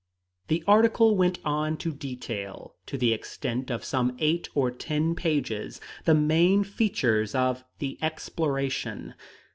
The 0.47 0.63
article 0.65 1.15
went 1.15 1.37
on 1.45 1.77
to 1.77 1.91
detail, 1.93 2.73
to 2.87 2.97
the 2.97 3.13
extent 3.13 3.69
of 3.69 3.85
some 3.85 4.17
eight 4.17 4.49
or 4.55 4.71
ten 4.71 5.13
pages, 5.13 5.79
the 6.05 6.15
main 6.15 6.63
features 6.63 7.35
of 7.35 7.63
the 7.77 7.99
exploration. 8.01 9.13